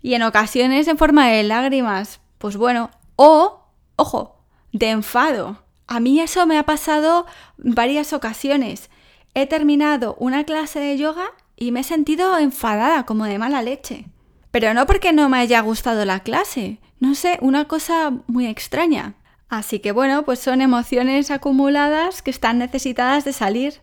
Y 0.00 0.14
en 0.14 0.22
ocasiones 0.22 0.86
en 0.86 0.96
forma 0.96 1.28
de 1.28 1.42
lágrimas. 1.42 2.20
Pues 2.38 2.56
bueno, 2.56 2.90
o, 3.16 3.66
ojo, 3.96 4.44
de 4.72 4.90
enfado. 4.90 5.62
A 5.86 6.00
mí 6.00 6.20
eso 6.20 6.46
me 6.46 6.56
ha 6.56 6.64
pasado 6.64 7.26
varias 7.58 8.12
ocasiones. 8.12 8.90
he 9.34 9.46
terminado 9.46 10.16
una 10.18 10.44
clase 10.44 10.80
de 10.80 10.96
yoga 10.96 11.32
y 11.60 11.70
me 11.72 11.80
he 11.80 11.84
sentido 11.84 12.38
enfadada, 12.38 13.04
como 13.04 13.26
de 13.26 13.38
mala 13.38 13.62
leche. 13.62 14.06
Pero 14.50 14.74
no 14.74 14.86
porque 14.86 15.12
no 15.12 15.28
me 15.28 15.38
haya 15.38 15.60
gustado 15.60 16.04
la 16.04 16.20
clase, 16.20 16.78
no 16.98 17.14
sé, 17.14 17.38
una 17.42 17.66
cosa 17.66 18.12
muy 18.26 18.46
extraña. 18.46 19.14
Así 19.50 19.78
que 19.78 19.92
bueno, 19.92 20.24
pues 20.24 20.38
son 20.40 20.62
emociones 20.62 21.30
acumuladas 21.30 22.22
que 22.22 22.30
están 22.30 22.58
necesitadas 22.58 23.24
de 23.24 23.34
salir 23.34 23.82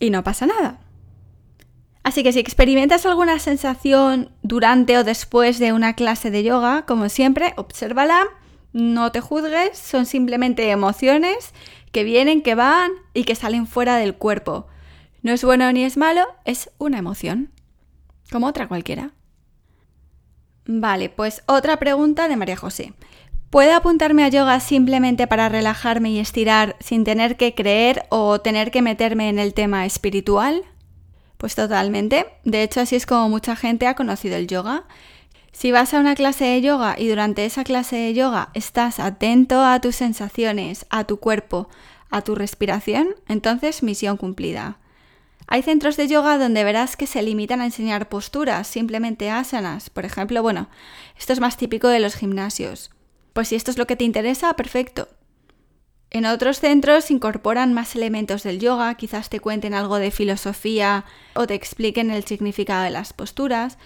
y 0.00 0.10
no 0.10 0.24
pasa 0.24 0.46
nada. 0.46 0.80
Así 2.02 2.22
que 2.22 2.32
si 2.32 2.40
experimentas 2.40 3.04
alguna 3.04 3.38
sensación 3.38 4.30
durante 4.42 4.96
o 4.96 5.04
después 5.04 5.58
de 5.58 5.72
una 5.72 5.92
clase 5.92 6.30
de 6.30 6.42
yoga, 6.42 6.86
como 6.86 7.10
siempre, 7.10 7.52
obsérvala, 7.56 8.26
no 8.72 9.12
te 9.12 9.20
juzgues, 9.20 9.76
son 9.76 10.06
simplemente 10.06 10.70
emociones 10.70 11.52
que 11.92 12.04
vienen, 12.04 12.42
que 12.42 12.54
van 12.54 12.90
y 13.12 13.24
que 13.24 13.34
salen 13.34 13.66
fuera 13.66 13.98
del 13.98 14.14
cuerpo. 14.14 14.66
No 15.22 15.32
es 15.32 15.44
bueno 15.44 15.72
ni 15.72 15.84
es 15.84 15.96
malo, 15.96 16.22
es 16.44 16.70
una 16.78 16.98
emoción, 16.98 17.52
como 18.30 18.48
otra 18.48 18.66
cualquiera. 18.66 19.12
Vale, 20.66 21.10
pues 21.10 21.42
otra 21.46 21.78
pregunta 21.78 22.28
de 22.28 22.36
María 22.36 22.56
José. 22.56 22.92
¿Puedo 23.50 23.74
apuntarme 23.76 24.24
a 24.24 24.28
yoga 24.28 24.58
simplemente 24.60 25.26
para 25.26 25.48
relajarme 25.48 26.10
y 26.10 26.18
estirar 26.18 26.74
sin 26.80 27.04
tener 27.04 27.36
que 27.36 27.54
creer 27.54 28.06
o 28.08 28.40
tener 28.40 28.70
que 28.70 28.82
meterme 28.82 29.28
en 29.28 29.38
el 29.38 29.54
tema 29.54 29.84
espiritual? 29.86 30.64
Pues 31.36 31.54
totalmente. 31.54 32.26
De 32.44 32.62
hecho, 32.62 32.80
así 32.80 32.96
es 32.96 33.04
como 33.04 33.28
mucha 33.28 33.54
gente 33.54 33.86
ha 33.86 33.94
conocido 33.94 34.36
el 34.36 34.46
yoga. 34.46 34.84
Si 35.52 35.70
vas 35.70 35.92
a 35.92 36.00
una 36.00 36.14
clase 36.14 36.46
de 36.46 36.62
yoga 36.62 36.96
y 36.98 37.08
durante 37.08 37.44
esa 37.44 37.62
clase 37.62 37.96
de 37.96 38.14
yoga 38.14 38.48
estás 38.54 38.98
atento 38.98 39.62
a 39.62 39.80
tus 39.80 39.96
sensaciones, 39.96 40.86
a 40.88 41.04
tu 41.04 41.18
cuerpo, 41.18 41.68
a 42.10 42.22
tu 42.22 42.34
respiración, 42.34 43.08
entonces 43.28 43.82
misión 43.82 44.16
cumplida. 44.16 44.78
Hay 45.46 45.62
centros 45.62 45.96
de 45.96 46.08
yoga 46.08 46.38
donde 46.38 46.64
verás 46.64 46.96
que 46.96 47.06
se 47.06 47.22
limitan 47.22 47.60
a 47.60 47.66
enseñar 47.66 48.08
posturas, 48.08 48.66
simplemente 48.66 49.30
asanas. 49.30 49.90
Por 49.90 50.04
ejemplo, 50.04 50.42
bueno, 50.42 50.68
esto 51.18 51.32
es 51.32 51.40
más 51.40 51.56
típico 51.56 51.88
de 51.88 52.00
los 52.00 52.14
gimnasios. 52.14 52.90
Pues 53.32 53.48
si 53.48 53.56
esto 53.56 53.70
es 53.70 53.78
lo 53.78 53.86
que 53.86 53.96
te 53.96 54.04
interesa, 54.04 54.54
perfecto. 54.54 55.08
En 56.10 56.26
otros 56.26 56.60
centros 56.60 57.10
incorporan 57.10 57.72
más 57.72 57.96
elementos 57.96 58.42
del 58.42 58.60
yoga, 58.60 58.94
quizás 58.96 59.30
te 59.30 59.40
cuenten 59.40 59.72
algo 59.72 59.98
de 59.98 60.10
filosofía 60.10 61.06
o 61.34 61.46
te 61.46 61.54
expliquen 61.54 62.10
el 62.10 62.24
significado 62.24 62.84
de 62.84 62.90
las 62.90 63.14
posturas. 63.14 63.78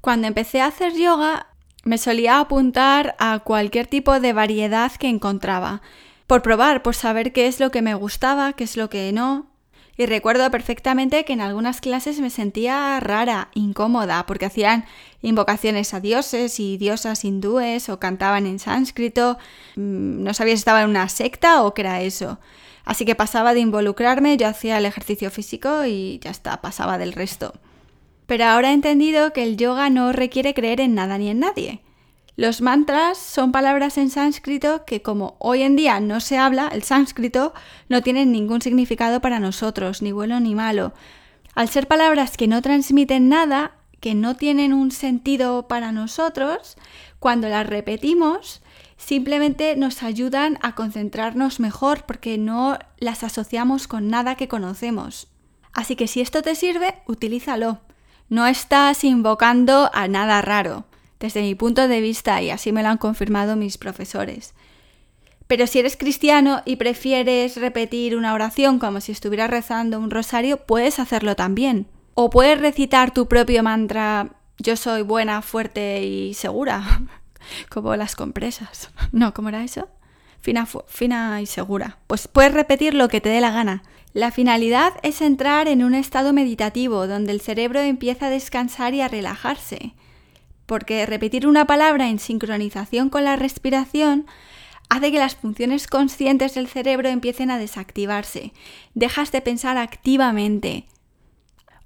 Cuando 0.00 0.28
empecé 0.28 0.60
a 0.60 0.66
hacer 0.66 0.94
yoga, 0.94 1.48
me 1.84 1.98
solía 1.98 2.38
apuntar 2.38 3.16
a 3.18 3.40
cualquier 3.40 3.88
tipo 3.88 4.20
de 4.20 4.32
variedad 4.32 4.92
que 4.92 5.08
encontraba, 5.08 5.82
por 6.28 6.42
probar, 6.42 6.82
por 6.82 6.94
saber 6.94 7.32
qué 7.32 7.48
es 7.48 7.58
lo 7.58 7.72
que 7.72 7.82
me 7.82 7.94
gustaba, 7.94 8.52
qué 8.52 8.62
es 8.62 8.76
lo 8.76 8.88
que 8.88 9.12
no, 9.12 9.51
y 9.96 10.06
recuerdo 10.06 10.50
perfectamente 10.50 11.24
que 11.24 11.34
en 11.34 11.42
algunas 11.42 11.80
clases 11.80 12.18
me 12.20 12.30
sentía 12.30 12.98
rara, 13.00 13.48
incómoda, 13.54 14.24
porque 14.26 14.46
hacían 14.46 14.86
invocaciones 15.20 15.92
a 15.92 16.00
dioses 16.00 16.58
y 16.60 16.78
diosas 16.78 17.24
hindúes 17.24 17.88
o 17.88 17.98
cantaban 17.98 18.46
en 18.46 18.58
sánscrito. 18.58 19.36
Mm, 19.76 20.22
no 20.24 20.32
sabía 20.34 20.54
si 20.54 20.60
estaba 20.60 20.82
en 20.82 20.90
una 20.90 21.08
secta 21.08 21.62
o 21.62 21.74
qué 21.74 21.82
era 21.82 22.00
eso. 22.00 22.38
Así 22.84 23.04
que 23.04 23.14
pasaba 23.14 23.54
de 23.54 23.60
involucrarme, 23.60 24.36
yo 24.36 24.48
hacía 24.48 24.78
el 24.78 24.86
ejercicio 24.86 25.30
físico 25.30 25.84
y 25.84 26.18
ya 26.20 26.30
está, 26.30 26.60
pasaba 26.60 26.98
del 26.98 27.12
resto. 27.12 27.52
Pero 28.26 28.44
ahora 28.44 28.70
he 28.70 28.74
entendido 28.74 29.32
que 29.32 29.42
el 29.42 29.56
yoga 29.56 29.90
no 29.90 30.12
requiere 30.12 30.54
creer 30.54 30.80
en 30.80 30.94
nada 30.94 31.18
ni 31.18 31.28
en 31.28 31.40
nadie. 31.40 31.80
Los 32.34 32.62
mantras 32.62 33.18
son 33.18 33.52
palabras 33.52 33.98
en 33.98 34.08
sánscrito 34.08 34.86
que 34.86 35.02
como 35.02 35.36
hoy 35.38 35.62
en 35.62 35.76
día 35.76 36.00
no 36.00 36.18
se 36.18 36.38
habla, 36.38 36.68
el 36.68 36.82
sánscrito 36.82 37.52
no 37.90 38.02
tienen 38.02 38.32
ningún 38.32 38.62
significado 38.62 39.20
para 39.20 39.38
nosotros, 39.38 40.00
ni 40.00 40.12
bueno 40.12 40.40
ni 40.40 40.54
malo. 40.54 40.94
Al 41.54 41.68
ser 41.68 41.88
palabras 41.88 42.38
que 42.38 42.48
no 42.48 42.62
transmiten 42.62 43.28
nada, 43.28 43.72
que 44.00 44.14
no 44.14 44.34
tienen 44.34 44.72
un 44.72 44.92
sentido 44.92 45.68
para 45.68 45.92
nosotros, 45.92 46.78
cuando 47.18 47.48
las 47.50 47.66
repetimos, 47.66 48.62
simplemente 48.96 49.76
nos 49.76 50.02
ayudan 50.02 50.58
a 50.62 50.74
concentrarnos 50.74 51.60
mejor 51.60 52.04
porque 52.06 52.38
no 52.38 52.78
las 52.98 53.24
asociamos 53.24 53.86
con 53.86 54.08
nada 54.08 54.36
que 54.36 54.48
conocemos. 54.48 55.28
Así 55.74 55.96
que 55.96 56.06
si 56.06 56.22
esto 56.22 56.40
te 56.40 56.54
sirve, 56.54 56.94
utilízalo. 57.06 57.80
No 58.30 58.46
estás 58.46 59.04
invocando 59.04 59.90
a 59.92 60.08
nada 60.08 60.40
raro 60.40 60.86
desde 61.22 61.40
mi 61.40 61.54
punto 61.54 61.86
de 61.86 62.00
vista 62.00 62.42
y 62.42 62.50
así 62.50 62.72
me 62.72 62.82
lo 62.82 62.88
han 62.88 62.98
confirmado 62.98 63.54
mis 63.54 63.78
profesores. 63.78 64.54
Pero 65.46 65.68
si 65.68 65.78
eres 65.78 65.96
cristiano 65.96 66.62
y 66.64 66.76
prefieres 66.76 67.56
repetir 67.56 68.16
una 68.16 68.34
oración 68.34 68.80
como 68.80 69.00
si 69.00 69.12
estuvieras 69.12 69.50
rezando 69.50 70.00
un 70.00 70.10
rosario, 70.10 70.56
puedes 70.58 70.98
hacerlo 70.98 71.36
también. 71.36 71.86
O 72.14 72.28
puedes 72.28 72.60
recitar 72.60 73.14
tu 73.14 73.28
propio 73.28 73.62
mantra 73.62 74.30
yo 74.58 74.76
soy 74.76 75.02
buena, 75.02 75.42
fuerte 75.42 76.04
y 76.04 76.34
segura, 76.34 77.02
como 77.68 77.94
las 77.96 78.16
compresas. 78.16 78.90
No, 79.12 79.32
¿cómo 79.32 79.48
era 79.48 79.62
eso? 79.62 79.88
Fina, 80.40 80.66
fina 80.86 81.40
y 81.40 81.46
segura. 81.46 81.98
Pues 82.08 82.26
puedes 82.26 82.52
repetir 82.52 82.94
lo 82.94 83.08
que 83.08 83.20
te 83.20 83.28
dé 83.28 83.40
la 83.40 83.52
gana. 83.52 83.82
La 84.12 84.32
finalidad 84.32 84.94
es 85.02 85.22
entrar 85.22 85.68
en 85.68 85.84
un 85.84 85.94
estado 85.94 86.32
meditativo 86.32 87.06
donde 87.06 87.32
el 87.32 87.40
cerebro 87.40 87.80
empieza 87.80 88.26
a 88.26 88.30
descansar 88.30 88.92
y 88.94 89.00
a 89.00 89.08
relajarse 89.08 89.94
porque 90.72 91.04
repetir 91.04 91.46
una 91.46 91.66
palabra 91.66 92.08
en 92.08 92.18
sincronización 92.18 93.10
con 93.10 93.24
la 93.24 93.36
respiración 93.36 94.24
hace 94.88 95.12
que 95.12 95.18
las 95.18 95.34
funciones 95.34 95.86
conscientes 95.86 96.54
del 96.54 96.66
cerebro 96.66 97.10
empiecen 97.10 97.50
a 97.50 97.58
desactivarse. 97.58 98.54
Dejas 98.94 99.30
de 99.32 99.42
pensar 99.42 99.76
activamente. 99.76 100.86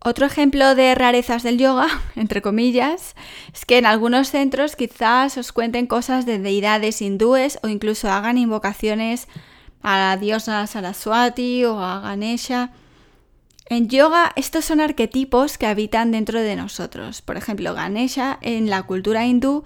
Otro 0.05 0.25
ejemplo 0.25 0.77
de 0.77 0.95
rarezas 0.95 1.43
del 1.43 1.59
yoga, 1.59 1.89
entre 2.15 2.43
comillas, 2.43 3.17
es 3.53 3.65
que 3.67 3.79
en 3.79 3.87
algunos 3.87 4.31
centros 4.31 4.77
quizás 4.77 5.37
os 5.37 5.51
cuenten 5.51 5.89
cosas 5.89 6.25
de 6.25 6.39
deidades 6.39 7.03
hindúes 7.03 7.59
o 7.65 7.69
incluso 7.69 8.09
hagan 8.09 8.39
invocaciones 8.39 9.27
a 9.83 9.99
la 9.99 10.17
diosa 10.17 10.65
Saraswati 10.69 11.65
o 11.65 11.81
a 11.81 11.99
Ganesha. 12.03 12.71
En 13.69 13.89
yoga, 13.89 14.33
estos 14.37 14.65
son 14.65 14.81
arquetipos 14.81 15.59
que 15.59 15.67
habitan 15.67 16.13
dentro 16.13 16.41
de 16.41 16.55
nosotros. 16.55 17.21
Por 17.21 17.37
ejemplo, 17.37 17.75
Ganesha 17.75 18.39
en 18.41 18.71
la 18.71 18.85
cultura 18.85 19.27
hindú 19.27 19.65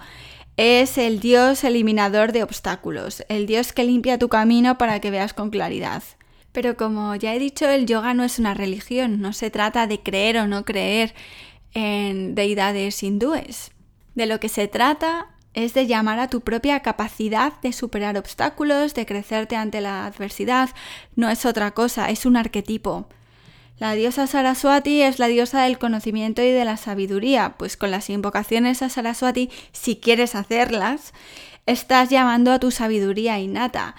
es 0.57 0.97
el 0.97 1.19
dios 1.19 1.63
eliminador 1.63 2.31
de 2.31 2.41
obstáculos, 2.41 3.23
el 3.29 3.45
dios 3.45 3.73
que 3.73 3.83
limpia 3.83 4.17
tu 4.17 4.27
camino 4.27 4.79
para 4.79 4.99
que 4.99 5.11
veas 5.11 5.35
con 5.35 5.51
claridad. 5.51 6.01
Pero 6.51 6.75
como 6.77 7.13
ya 7.15 7.35
he 7.35 7.39
dicho, 7.39 7.69
el 7.69 7.85
yoga 7.85 8.15
no 8.15 8.23
es 8.23 8.39
una 8.39 8.55
religión, 8.55 9.21
no 9.21 9.33
se 9.33 9.51
trata 9.51 9.85
de 9.85 10.01
creer 10.01 10.39
o 10.39 10.47
no 10.47 10.65
creer 10.65 11.13
en 11.75 12.33
deidades 12.33 13.03
hindúes. 13.03 13.71
De 14.15 14.25
lo 14.25 14.39
que 14.39 14.49
se 14.49 14.67
trata 14.67 15.27
es 15.53 15.75
de 15.75 15.85
llamar 15.85 16.19
a 16.19 16.27
tu 16.27 16.41
propia 16.41 16.79
capacidad 16.79 17.53
de 17.61 17.71
superar 17.71 18.17
obstáculos, 18.17 18.95
de 18.95 19.05
crecerte 19.05 19.55
ante 19.55 19.79
la 19.79 20.07
adversidad. 20.07 20.71
No 21.15 21.29
es 21.29 21.45
otra 21.45 21.71
cosa, 21.71 22.09
es 22.09 22.25
un 22.25 22.35
arquetipo. 22.35 23.07
La 23.81 23.93
diosa 23.93 24.27
Saraswati 24.27 25.01
es 25.01 25.17
la 25.17 25.25
diosa 25.25 25.63
del 25.63 25.79
conocimiento 25.79 26.43
y 26.43 26.51
de 26.51 26.65
la 26.65 26.77
sabiduría, 26.77 27.55
pues 27.57 27.77
con 27.77 27.89
las 27.89 28.11
invocaciones 28.11 28.83
a 28.83 28.89
Saraswati, 28.89 29.49
si 29.71 29.95
quieres 29.95 30.35
hacerlas, 30.35 31.15
estás 31.65 32.11
llamando 32.11 32.51
a 32.51 32.59
tu 32.59 32.69
sabiduría 32.69 33.39
innata. 33.39 33.95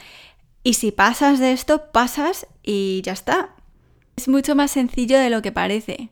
Y 0.63 0.75
si 0.75 0.93
pasas 0.93 1.41
de 1.41 1.51
esto, 1.51 1.91
pasas 1.91 2.47
y 2.63 3.03
ya 3.03 3.11
está. 3.13 3.57
Es 4.15 4.29
mucho 4.29 4.55
más 4.55 4.71
sencillo 4.71 5.19
de 5.19 5.31
lo 5.31 5.43
que 5.43 5.51
parece. 5.51 6.11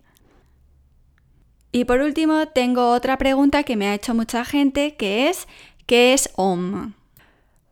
Y 1.70 1.84
por 1.84 2.00
último, 2.00 2.48
tengo 2.48 2.90
otra 2.90 3.18
pregunta 3.18 3.62
que 3.62 3.76
me 3.76 3.86
ha 3.86 3.94
hecho 3.94 4.16
mucha 4.16 4.44
gente, 4.44 4.96
que 4.96 5.28
es 5.28 5.46
¿qué 5.86 6.12
es 6.12 6.30
OM? 6.34 6.94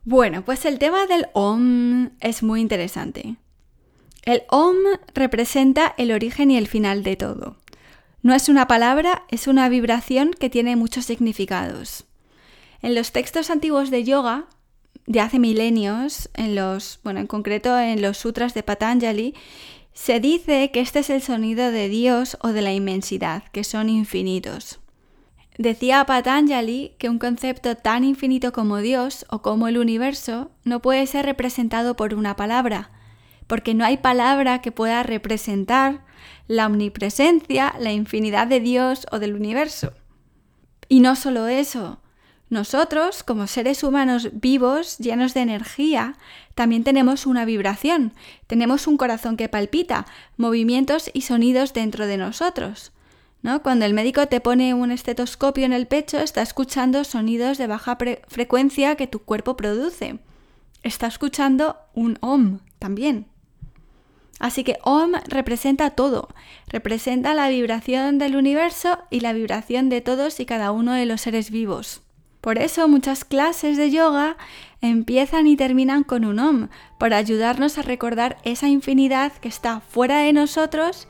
Bueno, 0.04 0.44
pues 0.44 0.64
el 0.64 0.78
tema 0.78 1.06
del 1.06 1.26
OM 1.32 2.10
es 2.20 2.44
muy 2.44 2.60
interesante. 2.60 3.34
El 4.28 4.42
OM 4.50 4.76
representa 5.14 5.94
el 5.96 6.12
origen 6.12 6.50
y 6.50 6.58
el 6.58 6.68
final 6.68 7.02
de 7.02 7.16
todo. 7.16 7.56
No 8.20 8.34
es 8.34 8.50
una 8.50 8.68
palabra, 8.68 9.22
es 9.30 9.46
una 9.46 9.70
vibración 9.70 10.32
que 10.38 10.50
tiene 10.50 10.76
muchos 10.76 11.06
significados. 11.06 12.04
En 12.82 12.94
los 12.94 13.12
textos 13.12 13.48
antiguos 13.48 13.90
de 13.90 14.04
yoga, 14.04 14.44
de 15.06 15.22
hace 15.22 15.38
milenios, 15.38 16.28
en 16.34 16.54
los, 16.54 17.00
bueno, 17.04 17.20
en 17.20 17.26
concreto 17.26 17.78
en 17.78 18.02
los 18.02 18.18
sutras 18.18 18.52
de 18.52 18.62
Patanjali, 18.62 19.34
se 19.94 20.20
dice 20.20 20.70
que 20.72 20.80
este 20.80 20.98
es 20.98 21.08
el 21.08 21.22
sonido 21.22 21.70
de 21.70 21.88
Dios 21.88 22.36
o 22.42 22.48
de 22.48 22.60
la 22.60 22.74
inmensidad, 22.74 23.44
que 23.44 23.64
son 23.64 23.88
infinitos. 23.88 24.78
Decía 25.56 26.04
Patanjali 26.04 26.92
que 26.98 27.08
un 27.08 27.18
concepto 27.18 27.76
tan 27.76 28.04
infinito 28.04 28.52
como 28.52 28.76
Dios 28.76 29.24
o 29.30 29.40
como 29.40 29.68
el 29.68 29.78
universo 29.78 30.50
no 30.64 30.82
puede 30.82 31.06
ser 31.06 31.24
representado 31.24 31.96
por 31.96 32.12
una 32.12 32.36
palabra, 32.36 32.90
porque 33.48 33.74
no 33.74 33.84
hay 33.84 33.96
palabra 33.96 34.60
que 34.60 34.70
pueda 34.70 35.02
representar 35.02 36.04
la 36.46 36.66
omnipresencia, 36.66 37.74
la 37.80 37.92
infinidad 37.92 38.46
de 38.46 38.60
Dios 38.60 39.06
o 39.10 39.18
del 39.18 39.34
universo. 39.34 39.92
Y 40.88 41.00
no 41.00 41.16
solo 41.16 41.48
eso, 41.48 42.00
Nosotros, 42.50 43.22
como 43.24 43.46
seres 43.46 43.82
humanos 43.82 44.30
vivos, 44.32 44.96
llenos 44.96 45.34
de 45.34 45.40
energía, 45.40 46.16
también 46.54 46.82
tenemos 46.82 47.26
una 47.26 47.44
vibración, 47.44 48.14
tenemos 48.46 48.86
un 48.86 48.96
corazón 48.96 49.36
que 49.36 49.50
palpita, 49.50 50.06
movimientos 50.38 51.10
y 51.12 51.20
sonidos 51.20 51.74
dentro 51.74 52.06
de 52.06 52.16
nosotros. 52.16 52.92
¿no? 53.42 53.62
Cuando 53.62 53.84
el 53.84 53.92
médico 53.92 54.26
te 54.28 54.40
pone 54.40 54.72
un 54.72 54.90
estetoscopio 54.90 55.66
en 55.66 55.74
el 55.74 55.86
pecho, 55.86 56.18
está 56.18 56.40
escuchando 56.40 57.04
sonidos 57.04 57.58
de 57.58 57.66
baja 57.66 57.98
frecuencia 58.26 58.96
que 58.96 59.06
tu 59.06 59.20
cuerpo 59.20 59.54
produce. 59.54 60.18
Está 60.82 61.06
escuchando 61.06 61.76
un 61.92 62.16
OM 62.22 62.60
también. 62.78 63.26
Así 64.38 64.64
que 64.64 64.78
OM 64.82 65.12
representa 65.26 65.90
todo, 65.90 66.28
representa 66.68 67.34
la 67.34 67.48
vibración 67.48 68.18
del 68.18 68.36
universo 68.36 68.98
y 69.10 69.20
la 69.20 69.32
vibración 69.32 69.88
de 69.88 70.00
todos 70.00 70.38
y 70.40 70.46
cada 70.46 70.70
uno 70.70 70.92
de 70.92 71.06
los 71.06 71.20
seres 71.22 71.50
vivos. 71.50 72.02
Por 72.40 72.58
eso 72.58 72.86
muchas 72.86 73.24
clases 73.24 73.76
de 73.76 73.90
yoga 73.90 74.36
empiezan 74.80 75.46
y 75.48 75.56
terminan 75.56 76.04
con 76.04 76.24
un 76.24 76.38
OM, 76.38 76.68
para 76.98 77.16
ayudarnos 77.16 77.78
a 77.78 77.82
recordar 77.82 78.38
esa 78.44 78.68
infinidad 78.68 79.32
que 79.32 79.48
está 79.48 79.80
fuera 79.80 80.20
de 80.20 80.32
nosotros 80.32 81.08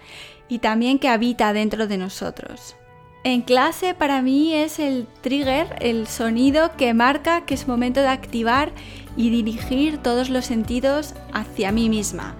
y 0.49 0.61
también 0.61 0.99
que 0.99 1.08
habita 1.08 1.52
dentro 1.52 1.87
de 1.87 1.99
nosotros. 1.99 2.76
En 3.25 3.42
clase 3.42 3.94
para 3.94 4.23
mí 4.23 4.54
es 4.54 4.78
el 4.78 5.06
trigger, 5.20 5.76
el 5.80 6.06
sonido 6.06 6.76
que 6.76 6.94
marca 6.94 7.44
que 7.44 7.54
es 7.54 7.68
momento 7.68 8.00
de 8.00 8.08
activar 8.08 8.73
y 9.16 9.28
dirigir 9.28 9.99
todos 9.99 10.30
los 10.30 10.47
sentidos 10.47 11.14
hacia 11.32 11.73
mí 11.73 11.90
misma, 11.90 12.37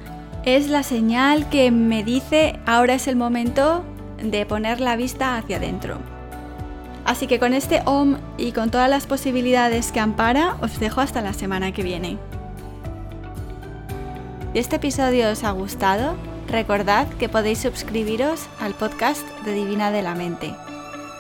es 0.57 0.69
la 0.69 0.83
señal 0.83 1.49
que 1.51 1.71
me 1.71 2.03
dice 2.03 2.59
ahora 2.65 2.95
es 2.95 3.07
el 3.07 3.17
momento 3.17 3.85
de 4.23 4.47
poner 4.47 4.81
la 4.81 4.97
vista 4.97 5.37
hacia 5.37 5.59
adentro. 5.59 5.99
Así 7.05 7.27
que 7.27 7.39
con 7.39 7.55
este 7.55 7.83
OM 7.85 8.17
y 8.37 8.53
con 8.53 8.71
todas 8.71 8.89
las 8.89 9.07
posibilidades 9.07 9.93
que 9.93 10.01
ampara, 10.01 10.57
os 10.61 10.79
dejo 10.79 11.01
hasta 11.01 11.23
la 11.23 11.33
semana 11.33 11.73
que 11.73 11.83
viene. 11.83 12.19
Si 14.53 14.59
este 14.59 14.77
episodio 14.77 15.31
os 15.31 15.45
ha 15.45 15.51
gustado, 15.51 16.17
recordad 16.49 17.09
que 17.19 17.29
podéis 17.29 17.61
suscribiros 17.61 18.47
al 18.61 18.75
podcast 18.75 19.27
de 19.45 19.53
Divina 19.53 19.91
de 19.91 20.03
la 20.03 20.15
Mente. 20.15 20.55